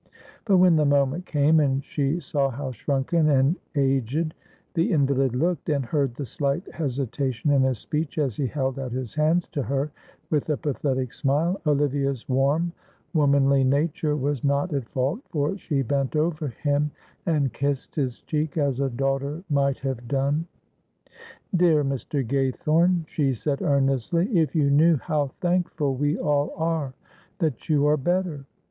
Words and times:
But 0.45 0.57
when 0.57 0.77
the 0.77 0.83
moment 0.85 1.27
came 1.27 1.59
and 1.59 1.83
she 1.85 2.19
saw 2.19 2.49
how 2.49 2.71
shrunken 2.71 3.29
and 3.29 3.55
aged 3.75 4.33
the 4.73 4.91
invalid 4.91 5.35
looked, 5.35 5.69
and 5.69 5.85
heard 5.85 6.15
the 6.15 6.25
slight 6.25 6.65
hesitation 6.73 7.51
in 7.51 7.61
his 7.61 7.77
speech 7.77 8.17
as 8.17 8.35
he 8.35 8.47
held 8.47 8.79
out 8.79 8.93
his 8.93 9.13
hands 9.13 9.47
to 9.49 9.61
her 9.61 9.91
with 10.31 10.49
a 10.49 10.57
pathetic 10.57 11.13
smile, 11.13 11.61
Olivia's 11.67 12.27
warm 12.27 12.71
womanly 13.13 13.63
nature 13.63 14.15
was 14.15 14.43
not 14.43 14.73
at 14.73 14.89
fault, 14.89 15.19
for 15.29 15.55
she 15.55 15.83
bent 15.83 16.15
over 16.15 16.47
him 16.47 16.89
and 17.27 17.53
kissed 17.53 17.93
his 17.95 18.21
cheek 18.21 18.57
as 18.57 18.79
a 18.79 18.89
daughter 18.89 19.43
might 19.51 19.77
have 19.81 20.07
done. 20.07 20.47
"Dear 21.55 21.83
Mr. 21.83 22.25
Gaythorne," 22.27 23.05
she 23.07 23.35
said, 23.35 23.61
earnestly, 23.61 24.35
"if 24.35 24.55
you 24.55 24.71
knew 24.71 24.97
how 24.97 25.27
thankful 25.41 25.93
we 25.95 26.17
all 26.17 26.53
are 26.57 26.95
that 27.37 27.69
you 27.69 27.85
are 27.85 27.97
better." 27.97 28.45